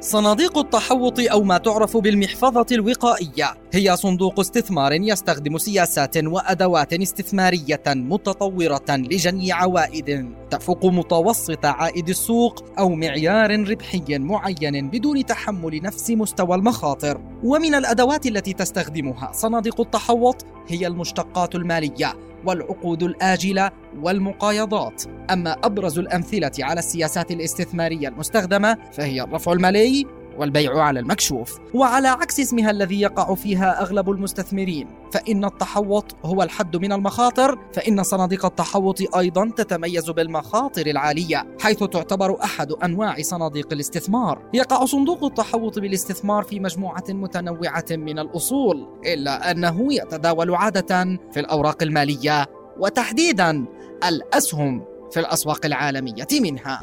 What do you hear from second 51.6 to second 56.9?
المالية وتحديدا الأسهم في الأسواق العالمية منها.